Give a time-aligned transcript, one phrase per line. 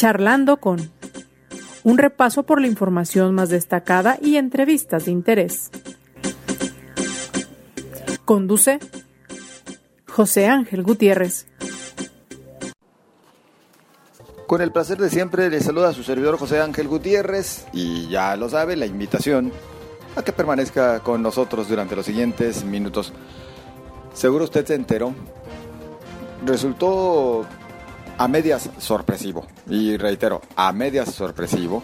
[0.00, 0.90] Charlando con
[1.84, 5.70] un repaso por la información más destacada y entrevistas de interés.
[8.24, 8.78] Conduce
[10.08, 11.48] José Ángel Gutiérrez.
[14.46, 18.36] Con el placer de siempre le saluda a su servidor José Ángel Gutiérrez y ya
[18.36, 19.52] lo sabe la invitación
[20.16, 23.12] a que permanezca con nosotros durante los siguientes minutos.
[24.14, 25.12] Seguro usted se enteró.
[26.46, 27.44] Resultó
[28.20, 31.82] a medias sorpresivo, y reitero, a medias sorpresivo,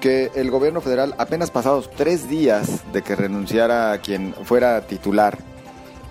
[0.00, 5.36] que el gobierno federal, apenas pasados tres días de que renunciara quien fuera titular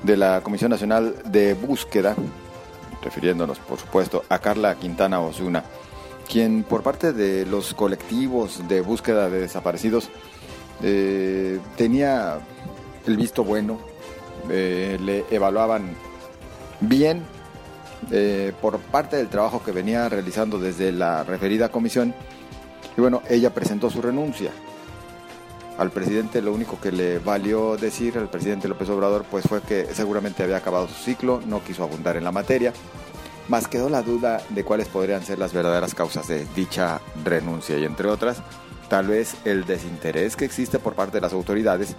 [0.03, 2.15] de la Comisión Nacional de Búsqueda,
[3.01, 5.63] refiriéndonos por supuesto a Carla Quintana Osuna,
[6.29, 10.11] quien por parte de los colectivos de búsqueda de desaparecidos
[10.83, 12.41] eh, tenía
[13.07, 13.79] el visto bueno,
[14.51, 15.95] eh, le evaluaban
[16.79, 17.25] bien
[18.11, 22.13] eh, por parte del trabajo que venía realizando desde la referida comisión.
[22.97, 24.51] Y bueno, ella presentó su renuncia.
[25.77, 29.85] Al presidente lo único que le valió decir al presidente López Obrador pues fue que
[29.93, 32.73] seguramente había acabado su ciclo, no quiso abundar en la materia,
[33.47, 37.85] más quedó la duda de cuáles podrían ser las verdaderas causas de dicha renuncia y
[37.85, 38.41] entre otras,
[38.89, 41.95] tal vez el desinterés que existe por parte de las autoridades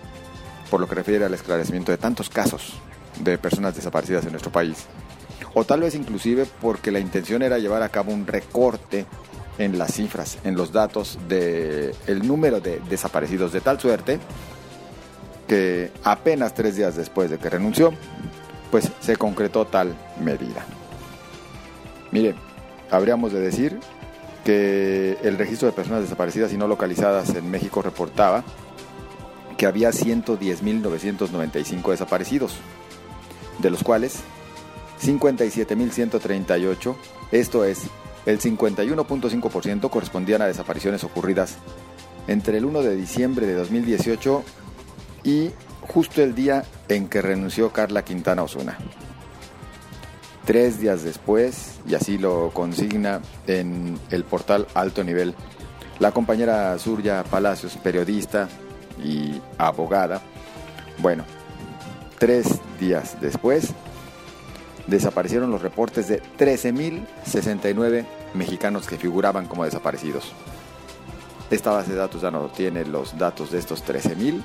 [0.71, 2.75] por lo que refiere al esclarecimiento de tantos casos
[3.21, 4.87] de personas desaparecidas en nuestro país
[5.55, 9.07] o tal vez inclusive porque la intención era llevar a cabo un recorte
[9.59, 14.21] en las cifras, en los datos del el número de desaparecidos, de tal suerte
[15.49, 17.93] que apenas tres días después de que renunció,
[18.71, 20.65] pues se concretó tal medida.
[22.13, 22.37] Mire,
[22.91, 23.81] habríamos de decir
[24.45, 28.45] que el registro de personas desaparecidas y no localizadas en México reportaba
[29.57, 32.55] que había 110.995 desaparecidos,
[33.59, 34.21] de los cuales
[35.01, 36.97] 57.138,
[37.33, 37.83] esto es,
[38.27, 41.57] el 51.5% correspondían a desapariciones ocurridas
[42.27, 44.45] entre el 1 de diciembre de 2018
[45.25, 45.51] y
[45.81, 48.77] justo el día en que renunció Carla Quintana Osuna.
[50.45, 55.35] Tres días después, y así lo consigna en el portal Alto Nivel,
[55.99, 58.49] la compañera Surya Palacios, periodista
[59.03, 60.23] y abogada,
[60.99, 61.25] bueno,
[62.19, 63.75] tres días después
[64.89, 70.33] desaparecieron los reportes de 13.069 mexicanos que figuraban como desaparecidos.
[71.51, 74.43] Esta base de datos ya no tiene los datos de estos 13.000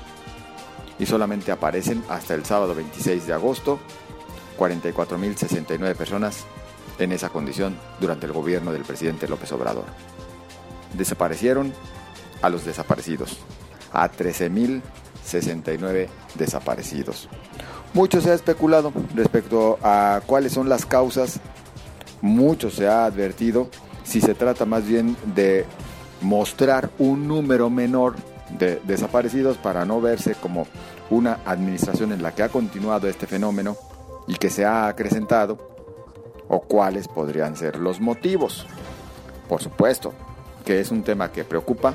[0.98, 3.80] y solamente aparecen hasta el sábado 26 de agosto
[4.58, 6.44] 44.069 personas
[6.98, 9.86] en esa condición durante el gobierno del presidente López Obrador.
[10.96, 11.72] Desaparecieron
[12.40, 13.38] a los desaparecidos,
[13.92, 17.28] a 13.069 desaparecidos.
[17.94, 21.38] Mucho se ha especulado respecto a cuáles son las causas,
[22.20, 23.68] mucho se ha advertido
[24.02, 25.64] si se trata más bien de
[26.20, 28.16] mostrar un número menor
[28.58, 30.66] de desaparecidos para no verse como
[31.08, 33.76] una administración en la que ha continuado este fenómeno
[34.26, 35.58] y que se ha acrecentado,
[36.48, 38.66] o cuáles podrían ser los motivos.
[39.48, 40.12] Por supuesto,
[40.64, 41.94] que es un tema que preocupa,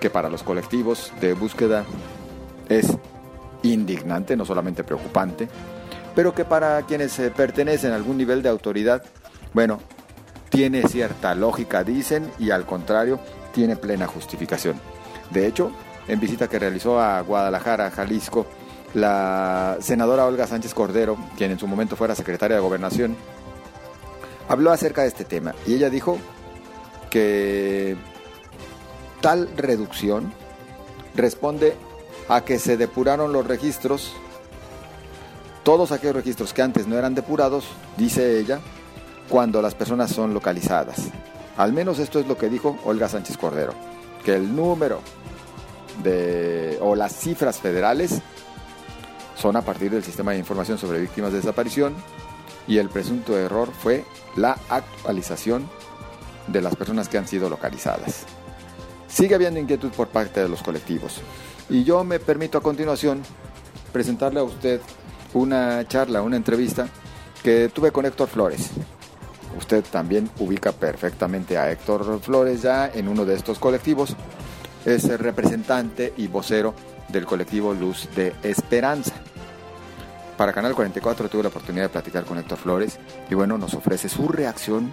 [0.00, 1.84] que para los colectivos de búsqueda
[2.68, 2.98] es
[3.62, 5.48] indignante, no solamente preocupante,
[6.14, 9.02] pero que para quienes eh, pertenecen a algún nivel de autoridad,
[9.52, 9.80] bueno,
[10.48, 13.20] tiene cierta lógica, dicen, y al contrario,
[13.52, 14.80] tiene plena justificación.
[15.30, 15.70] De hecho,
[16.06, 18.46] en visita que realizó a Guadalajara, Jalisco,
[18.94, 23.16] la senadora Olga Sánchez Cordero, quien en su momento fuera secretaria de Gobernación,
[24.48, 26.18] habló acerca de este tema y ella dijo
[27.10, 27.96] que
[29.20, 30.32] tal reducción
[31.14, 31.76] responde
[32.28, 34.12] a que se depuraron los registros,
[35.62, 37.66] todos aquellos registros que antes no eran depurados,
[37.96, 38.60] dice ella,
[39.28, 41.08] cuando las personas son localizadas.
[41.56, 43.74] Al menos esto es lo que dijo Olga Sánchez Cordero,
[44.24, 45.00] que el número
[46.02, 48.20] de o las cifras federales
[49.36, 51.94] son a partir del sistema de información sobre víctimas de desaparición
[52.66, 54.04] y el presunto error fue
[54.36, 55.68] la actualización
[56.46, 58.24] de las personas que han sido localizadas.
[59.08, 61.20] Sigue habiendo inquietud por parte de los colectivos.
[61.70, 63.22] Y yo me permito a continuación
[63.92, 64.80] presentarle a usted
[65.34, 66.88] una charla, una entrevista
[67.42, 68.70] que tuve con Héctor Flores.
[69.56, 74.14] Usted también ubica perfectamente a Héctor Flores ya en uno de estos colectivos.
[74.84, 76.74] Es el representante y vocero
[77.08, 79.14] del colectivo Luz de Esperanza.
[80.36, 84.08] Para Canal 44 tuve la oportunidad de platicar con Héctor Flores y bueno, nos ofrece
[84.08, 84.92] su reacción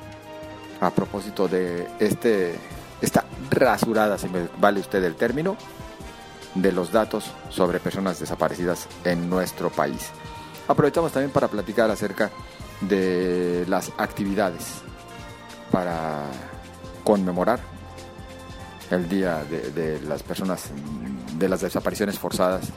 [0.81, 2.56] a propósito de este,
[3.06, 5.56] esta rasurada, si me vale usted el término,
[6.56, 10.10] de los datos sobre personas desaparecidas en nuestro país.
[10.68, 12.31] Aprovechamos también para platicar acerca
[12.81, 14.81] de las actividades
[15.72, 16.24] para
[17.04, 17.60] conmemorar
[18.92, 20.69] el día de, las personas,
[21.38, 22.69] de las desapariciones forzadas,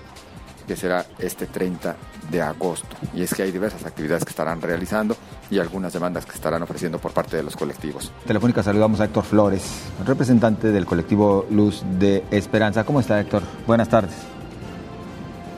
[0.69, 1.97] que será este 30
[2.31, 2.95] de agosto.
[3.15, 5.17] Y es que hay diversas actividades que estarán realizando
[5.51, 8.13] y algunas demandas que estarán ofreciendo por parte de los colectivos.
[8.27, 9.63] Telefónica saludamos a Héctor Flores,
[10.07, 12.85] representante del colectivo Luz de Esperanza.
[12.85, 13.43] ¿Cómo está Héctor?
[13.67, 14.13] Buenas tardes.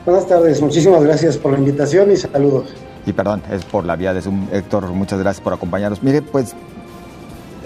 [0.05, 2.73] Buenas tardes, muchísimas gracias por la invitación y saludos.
[3.05, 4.47] Y perdón, es por la vía de Zoom.
[4.51, 6.01] Héctor, muchas gracias por acompañarnos.
[6.01, 6.55] Mire, pues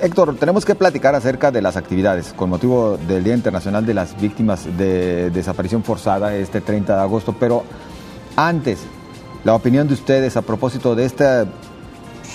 [0.02, 4.20] Héctor, tenemos que platicar acerca de las actividades con motivo del Día Internacional de las
[4.20, 7.64] Víctimas de Desaparición Forzada este 30 de agosto, pero
[8.36, 8.80] antes,
[9.46, 11.46] la opinión de ustedes a propósito de esta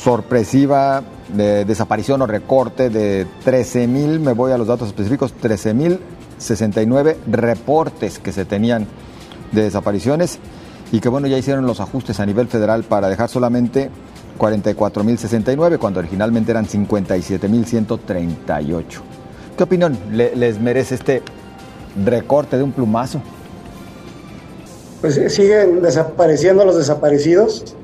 [0.02, 1.02] sorpresiva
[1.36, 6.00] eh, desaparición o recorte de 13 mil, me voy a los datos específicos, 13 mil
[6.38, 8.86] 69 reportes que se tenían
[9.52, 10.38] de desapariciones
[10.92, 13.90] y que bueno, ya hicieron los ajustes a nivel federal para dejar solamente
[14.40, 18.82] 44.069 cuando originalmente eran 57.138.
[19.56, 21.22] ¿Qué opinión les merece este
[22.02, 23.20] recorte de un plumazo?
[25.02, 27.76] Pues eh, siguen desapareciendo los desaparecidos.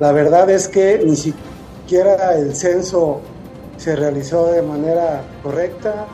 [0.00, 3.22] La verdad es que ni siquiera el censo
[3.78, 6.04] se realizó de manera correcta,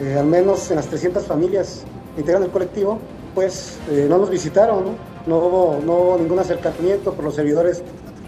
[0.00, 2.98] eh, al menos en las 300 familias que integran el colectivo,
[3.34, 4.90] pues eh, no nos visitaron, ¿no?
[5.26, 7.82] No, hubo, no hubo ningún acercamiento por los servidores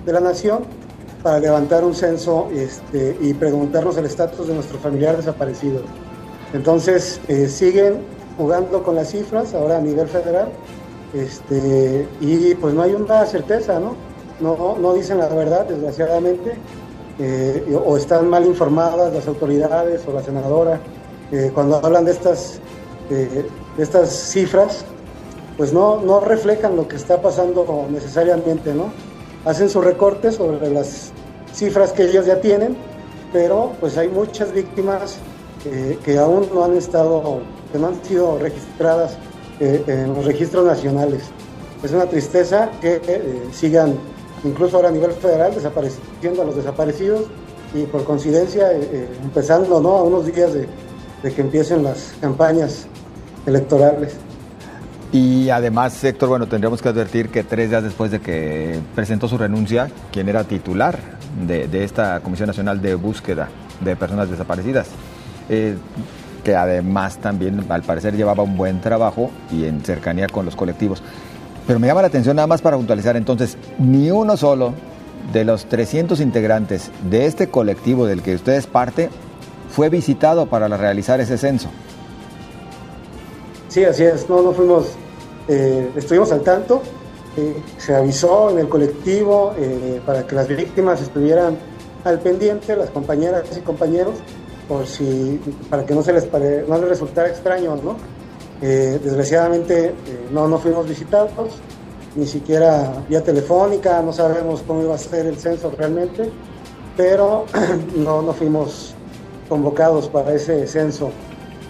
[0.04, 0.64] de la Nación
[1.22, 5.81] para levantar un censo este, y preguntarnos el estatus de nuestro familiar desaparecido.
[6.52, 8.00] Entonces, eh, siguen
[8.37, 10.49] jugando con las cifras, ahora a nivel federal,
[11.14, 13.94] este, y pues no hay una certeza, ¿no?
[14.40, 16.55] No, dicen la verdad, desgraciadamente,
[17.20, 20.81] eh, o están mal informadas las autoridades o la senadora.
[21.31, 22.58] Eh, cuando hablan de estas,
[23.08, 23.46] de
[23.78, 24.84] estas cifras,
[25.56, 28.90] pues no, no reflejan lo que está pasando necesariamente, ¿no?
[29.44, 31.12] Hacen sus recortes sobre las
[31.52, 32.76] cifras que ellos ya tienen,
[33.32, 35.18] pero pues hay muchas víctimas
[36.04, 37.40] que aún no han estado,
[37.70, 39.16] que no han sido registradas
[39.60, 41.22] eh, en los registros nacionales.
[41.84, 43.94] Es una tristeza que eh, sigan,
[44.42, 47.26] incluso ahora a nivel federal, desapareciendo a los desaparecidos
[47.72, 50.66] y por coincidencia eh, empezando a unos días de
[51.32, 52.86] que empiecen las campañas
[53.46, 54.16] electorales.
[55.12, 59.36] Y además, Héctor, bueno, tendríamos que advertir que tres días después de que presentó su
[59.36, 60.98] renuncia, quien era titular
[61.46, 63.50] de, esta Comisión Nacional de Búsqueda
[63.80, 64.88] de Personas Desaparecidas,
[65.50, 65.76] eh,
[66.42, 71.02] que además también al parecer llevaba un buen trabajo y en cercanía con los colectivos.
[71.66, 74.72] Pero me llama la atención nada más para puntualizar entonces, ni uno solo
[75.30, 79.10] de los 300 integrantes de este colectivo del que usted es parte
[79.68, 81.68] fue visitado para realizar ese censo.
[83.68, 84.96] Sí, así es, no, no fuimos
[85.48, 86.82] eh, estuvimos al tanto,
[87.36, 91.56] eh, se avisó en el colectivo eh, para que las víctimas estuvieran
[92.04, 94.14] al pendiente, las compañeras y compañeros,
[94.68, 96.28] por si, para que no se les,
[96.68, 97.96] no les resultara extraño, ¿no?
[98.60, 99.92] desgraciadamente
[100.30, 101.30] no, no fuimos visitados,
[102.14, 106.30] ni siquiera vía telefónica, no sabemos cómo iba a ser el censo realmente,
[106.96, 107.46] pero
[107.96, 108.94] no, no fuimos
[109.48, 111.10] convocados para ese censo.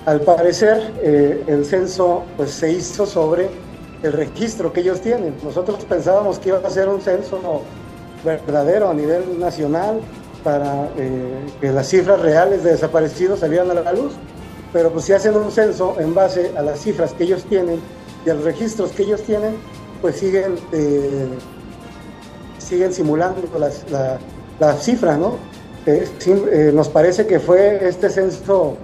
[0.04, 3.49] Al parecer, eh, el censo pues, se hizo sobre
[4.02, 5.34] el registro que ellos tienen.
[5.44, 7.62] Nosotros pensábamos que iba a ser un censo
[8.25, 10.00] verdadero a nivel nacional
[10.43, 14.14] para eh, que las cifras reales de desaparecidos salieran a la luz,
[14.73, 17.80] pero pues si hacen un censo en base a las cifras que ellos tienen
[18.26, 19.54] y a los registros que ellos tienen,
[20.00, 21.28] pues siguen, eh,
[22.59, 24.18] siguen simulando la,
[24.59, 25.37] la, cifra, ¿no?
[26.73, 28.76] nos parece que fue este censo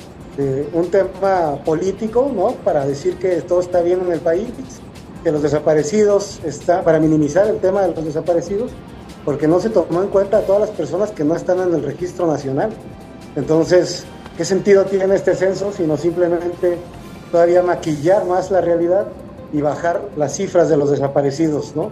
[0.72, 2.52] un tema político, ¿no?
[2.64, 4.48] Para decir que todo está bien en el país,
[5.24, 8.70] que los desaparecidos está, para minimizar el tema de los desaparecidos,
[9.24, 11.82] porque no se tomó en cuenta a todas las personas que no están en el
[11.82, 12.70] registro nacional.
[13.34, 14.04] Entonces,
[14.36, 16.78] ¿qué sentido tiene este censo sino simplemente
[17.32, 19.08] todavía maquillar más la realidad
[19.52, 21.90] y bajar las cifras de los desaparecidos, ¿no?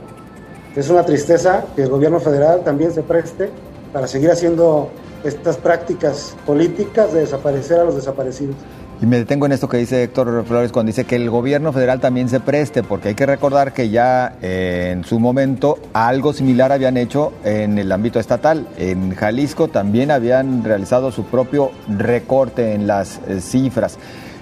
[0.77, 3.51] Es una tristeza que el gobierno federal también se preste
[3.97, 4.91] para seguir haciendo
[5.25, 8.55] estas prácticas políticas de desaparecer a los desaparecidos.
[9.01, 11.99] Y me detengo en esto que dice Héctor Flores cuando dice que el gobierno federal
[11.99, 16.73] también se preste, porque hay que recordar que ya eh, en su momento algo similar
[16.73, 18.69] habían hecho en el ámbito estatal.
[18.77, 23.97] En Jalisco también habían realizado su propio recorte en las eh, cifras.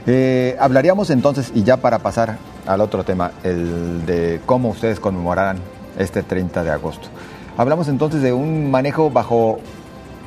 [0.09, 5.59] Eh, hablaríamos entonces, y ya para pasar al otro tema, el de cómo ustedes conmemorarán
[5.97, 7.09] este 30 de agosto.
[7.57, 9.59] Hablamos entonces de un manejo bajo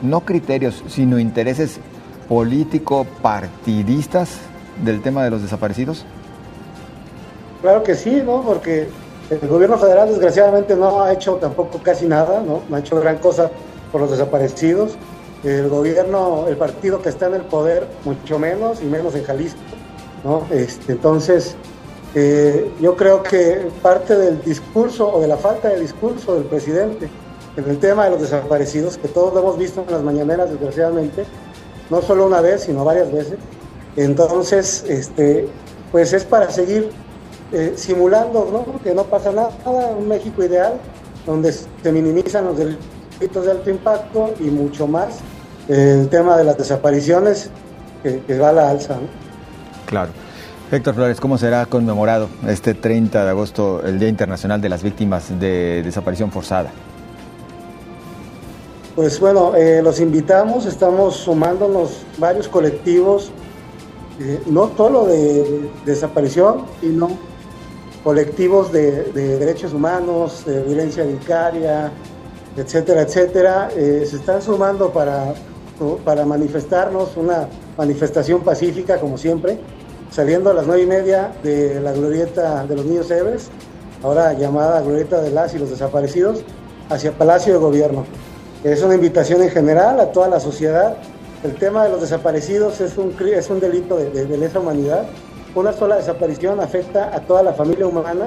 [0.02, 1.80] no criterios, sino intereses
[2.30, 4.38] político-partidistas
[4.84, 6.06] del tema de los desaparecidos?
[7.62, 8.44] Claro que sí, ¿no?
[8.44, 8.88] Porque
[9.30, 12.62] el gobierno federal desgraciadamente no ha hecho tampoco casi nada, ¿no?
[12.70, 13.52] No ha hecho gran cosa
[13.92, 14.98] por los desaparecidos.
[15.44, 19.60] el gobierno, el partido que está en el poder, mucho menos, y menos en Jalisco.
[20.24, 20.48] ¿no?
[20.50, 21.56] Este, entonces,
[22.20, 27.08] eh, yo creo que parte del discurso o de la falta de discurso del presidente
[27.56, 31.26] en el tema de los desaparecidos, que todos lo hemos visto en las mañaneras, desgraciadamente,
[31.92, 33.38] no solo una vez, sino varias veces.
[33.96, 35.48] Entonces, este,
[35.92, 36.90] pues es para seguir
[37.52, 38.82] eh, simulando ¿no?
[38.82, 39.52] que no pasa nada,
[39.96, 40.74] un México ideal,
[41.24, 45.20] donde se minimizan los delitos de alto impacto y mucho más
[45.68, 47.52] el tema de las desapariciones
[48.02, 48.96] que, va a la alza.
[49.86, 50.10] Claro.
[50.70, 55.40] Héctor Flores, ¿cómo será conmemorado este 30 de agosto, el Día Internacional de las Víctimas
[55.40, 56.72] de Desaparición Forzada?
[58.94, 63.32] Pues bueno, eh, los invitamos, estamos sumándonos varios colectivos,
[64.20, 67.12] eh, no solo de, desaparición, sino
[68.04, 71.94] colectivos de, derechos humanos, de violencia vicaria,
[72.58, 75.34] etcétera, etcétera, eh, se están sumando para,
[76.04, 77.48] para manifestarnos una
[77.78, 79.60] manifestación pacífica, como siempre,
[80.12, 83.50] saliendo a las nueve y media de la glorieta de los niños héroes,
[84.04, 86.44] ahora llamada glorieta de las y los desaparecidos,
[86.90, 88.06] hacia Palacio de Gobierno.
[88.64, 90.98] Es una invitación en general a toda la sociedad.
[91.44, 95.06] El tema de los desaparecidos es un, es un delito de, de, lesa humanidad.
[95.54, 98.26] Una sola desaparición afecta a toda la familia humana.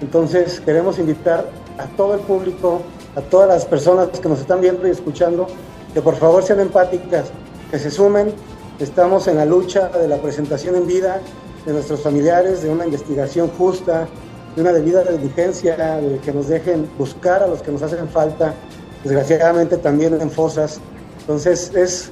[0.00, 1.46] Entonces queremos invitar
[1.78, 2.82] a todo el público,
[3.16, 5.46] a todas las personas que nos están viendo y escuchando,
[5.94, 7.30] que por favor sean empáticas,
[7.70, 8.32] que se sumen.
[8.80, 11.20] Estamos en la lucha de la presentación en vida
[11.66, 14.08] de nuestros familiares, de una investigación justa,
[14.56, 18.54] de una debida diligencia, de que nos dejen buscar a los que nos hacen falta
[19.04, 20.80] desgraciadamente también en fosas.
[21.20, 22.10] Entonces, es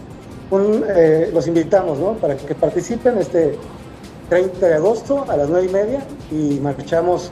[0.50, 2.12] un, eh, los invitamos ¿no?
[2.18, 3.56] para que participen este
[4.28, 7.30] 30 de agosto a las 9 y media y marchamos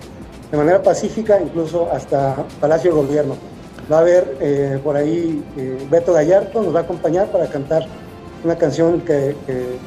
[0.51, 3.37] de manera pacífica incluso hasta Palacio de Gobierno.
[3.93, 7.87] Va a haber eh, por ahí eh, Beto Gallardo, nos va a acompañar para cantar
[8.47, 9.35] una canción que,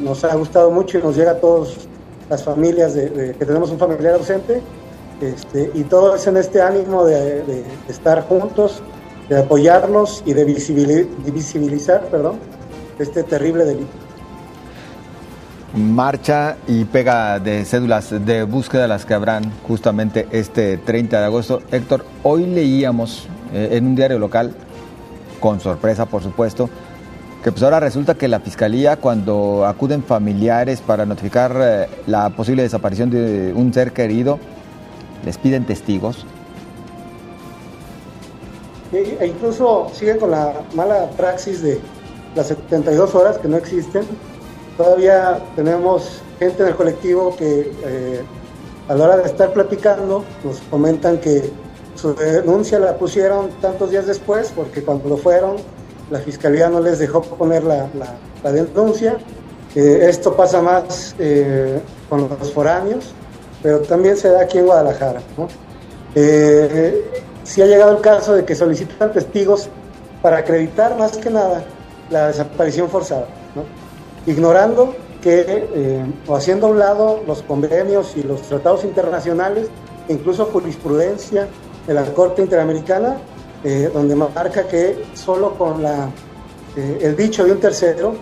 [0.02, 1.76] nos ha gustado mucho y nos llega a todas
[2.30, 4.62] las familias de, que tenemos un familiar ausente.
[5.22, 8.82] Este, y todo es en este ánimo de, de estar juntos,
[9.28, 12.38] de apoyarnos y de visibilizar, perdón,
[13.00, 13.92] este terrible delito.
[15.74, 21.62] Marcha y pega de cédulas de búsqueda las que habrán justamente este 30 de agosto.
[21.72, 24.54] Héctor, hoy leíamos eh, en un diario local,
[25.40, 26.70] con sorpresa por supuesto,
[27.44, 32.64] que pues ahora resulta que la fiscalía cuando acuden familiares para notificar eh, la posible
[32.64, 34.40] desaparición de un ser querido,
[35.24, 36.26] les piden testigos
[38.92, 41.80] e incluso sigue con la mala praxis de
[42.36, 44.04] las 72 horas que no existen.
[44.78, 48.22] Todavía tenemos gente en el colectivo que eh,
[48.88, 51.52] a la hora de estar platicando nos comentan que
[51.96, 55.58] su denuncia la pusieron tantos días después porque cuando lo fueron
[56.10, 57.88] la fiscalía no les dejó poner la,
[58.52, 59.18] denuncia.
[59.76, 63.14] Eh, esto pasa más eh, con los foráneos,
[63.62, 65.22] pero también se da aquí en Guadalajara.
[65.38, 65.48] ¿no?
[67.44, 69.70] si ha llegado el caso de que solicitan testigos
[70.22, 71.64] para acreditar más que nada
[72.10, 73.28] la desaparición forzada,
[74.26, 79.68] ignorando que, eh, o haciendo a un lado los convenios y los tratados internacionales,
[80.08, 81.48] incluso jurisprudencia
[81.88, 83.18] de la Corte Interamericana,
[83.64, 86.10] eh, donde marca que solo con la,
[86.76, 88.14] eh, el dicho de un tercero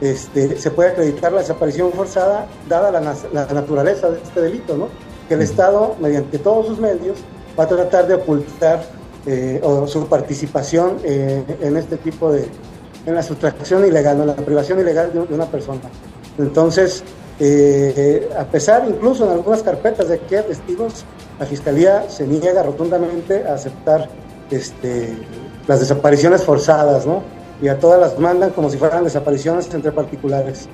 [0.00, 4.88] este, se puede acreditar la desaparición forzada, dada la, la naturaleza de este delito, ¿no?
[5.28, 7.18] que el Estado, mediante todos sus medios,
[7.58, 8.82] va a tratar de ocultar
[9.26, 12.46] eh, o su participación eh, en este tipo de,
[13.04, 15.82] en la sustracción ilegal, en la privación ilegal de, una persona.
[16.38, 17.02] Entonces,
[17.38, 21.04] eh, a pesar incluso en algunas carpetas de que hay testigos,
[21.38, 24.08] la Fiscalía se niega rotundamente a aceptar
[24.50, 25.16] este,
[25.66, 27.22] las desapariciones forzadas, ¿no?
[27.60, 30.68] Y a todas las mandan como si fueran desapariciones entre particulares.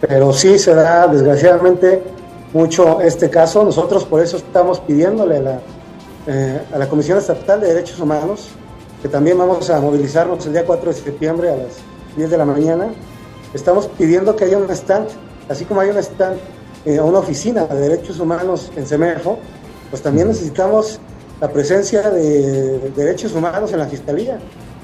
[0.00, 2.02] pero sí se da, desgraciadamente,
[2.52, 3.64] mucho este caso.
[3.64, 5.60] Nosotros por eso estamos pidiéndole a la
[6.28, 8.48] eh, a la Comisión Estatal de Derechos Humanos,
[9.00, 11.76] que también vamos a movilizarnos el día 4 de septiembre a las
[12.16, 12.88] 10 de la mañana.
[13.54, 15.06] Estamos pidiendo que haya un stand,
[15.48, 16.36] así como hay un stand
[16.84, 19.38] eh, una oficina de derechos humanos en CEMEFO,
[19.90, 20.98] pues también necesitamos
[21.40, 24.38] la presencia de derechos humanos en la Fiscalía,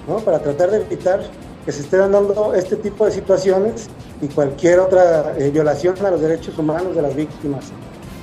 [0.06, 0.16] ¿no?
[0.18, 1.20] para tratar de evitar
[1.64, 3.86] que se estén dando este tipo de situaciones
[4.20, 7.66] y cualquier otra eh, violación a los derechos humanos de las víctimas.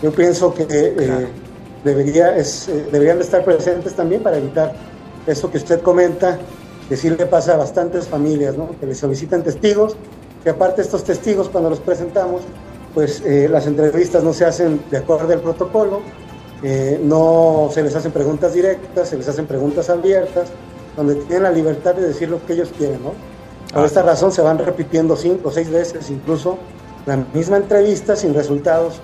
[0.01, 1.27] Yo pienso que eh,
[1.83, 4.74] debería, es, eh, deberían de estar presentes también para evitar
[5.27, 6.38] eso que usted comenta,
[6.88, 8.71] que sí le pasa a bastantes familias, ¿no?
[8.79, 9.95] que le solicitan testigos,
[10.43, 12.41] que aparte estos testigos cuando los presentamos,
[12.93, 16.01] pues eh, las entrevistas no se hacen de acuerdo al protocolo,
[16.63, 20.49] eh, no se les hacen preguntas directas, se les hacen preguntas abiertas,
[20.95, 23.13] donde tienen la libertad de decir lo que ellos quieren, ¿no?
[23.73, 26.57] Por esta razón se van repitiendo cinco o seis veces incluso
[27.05, 28.99] la misma entrevista sin resultados,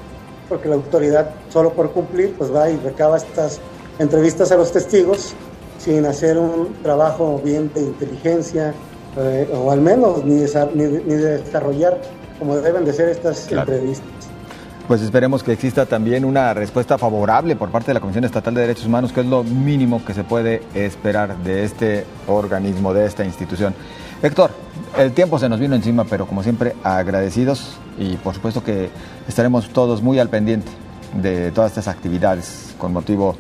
[0.50, 3.60] porque la autoridad solo por cumplir pues va y recaba estas
[4.00, 5.34] entrevistas a los testigos
[5.78, 8.74] sin hacer un trabajo bien de inteligencia
[9.18, 10.44] eh, o al menos ni,
[10.74, 12.02] ni, desarrollar
[12.40, 14.15] como deben de ser estas entrevistas.
[14.88, 18.62] Pues esperemos que exista también una respuesta favorable por parte de la Comisión Estatal de
[18.62, 23.26] Derechos Humanos, que es lo mínimo que se puede esperar de este organismo, de esta
[23.26, 23.74] institución.
[24.22, 24.52] Héctor,
[24.96, 28.90] el tiempo se nos vino encima, pero como siempre agradecidos y por supuesto que
[29.28, 30.72] estaremos todos muy al pendiente
[31.20, 33.36] de todas estas actividades con motivo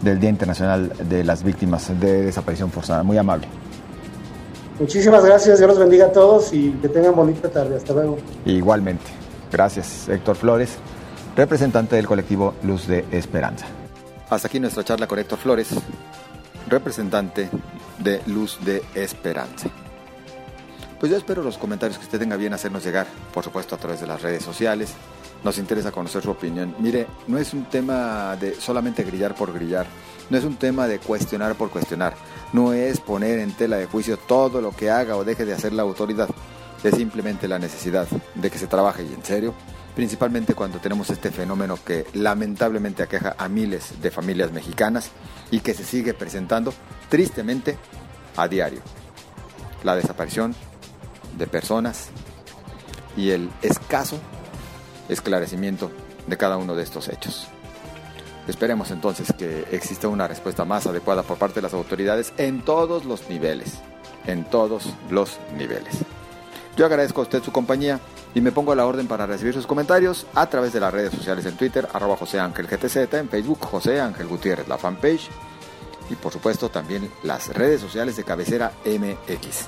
[0.00, 3.02] del Día Internacional de las Víctimas de Desaparición Forzada.
[3.02, 3.48] Muy amable.
[4.78, 7.76] Muchísimas gracias, Dios los bendiga a todos y que tengan bonita tarde.
[7.76, 8.18] Hasta luego.
[8.44, 9.23] Igualmente.
[9.54, 10.78] Gracias, Héctor Flores,
[11.36, 13.66] representante del colectivo Luz de Esperanza.
[14.28, 15.68] Hasta aquí nuestra charla con Héctor Flores,
[16.68, 17.48] representante
[18.00, 19.68] de Luz de Esperanza.
[20.98, 24.00] Pues yo espero los comentarios que usted tenga bien hacernos llegar, por supuesto a través
[24.00, 24.92] de las redes sociales.
[25.44, 26.74] Nos interesa conocer su opinión.
[26.80, 29.86] Mire, no es un tema de solamente grillar por grillar,
[30.30, 32.14] no es un tema de cuestionar por cuestionar,
[32.52, 35.72] no es poner en tela de juicio todo lo que haga o deje de hacer
[35.72, 36.28] la autoridad
[36.84, 39.54] es simplemente la necesidad de que se trabaje y en serio,
[39.96, 45.10] principalmente cuando tenemos este fenómeno que lamentablemente aqueja a miles de familias mexicanas
[45.50, 46.74] y que se sigue presentando
[47.08, 47.78] tristemente
[48.36, 48.80] a diario.
[49.82, 50.54] La desaparición
[51.38, 52.08] de personas
[53.16, 54.18] y el escaso
[55.08, 55.90] esclarecimiento
[56.26, 57.48] de cada uno de estos hechos.
[58.46, 63.06] Esperemos entonces que exista una respuesta más adecuada por parte de las autoridades en todos
[63.06, 63.80] los niveles,
[64.26, 66.04] en todos los niveles.
[66.76, 68.00] Yo agradezco a usted su compañía
[68.34, 71.12] y me pongo a la orden para recibir sus comentarios a través de las redes
[71.12, 75.28] sociales en Twitter, arroba José Ángel GTZ, en Facebook José Ángel Gutiérrez, la fanpage
[76.10, 79.66] y por supuesto también las redes sociales de cabecera MX.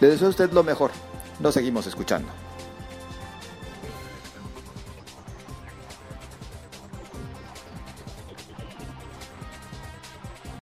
[0.00, 0.90] Le deseo a usted lo mejor.
[1.40, 2.47] Nos seguimos escuchando.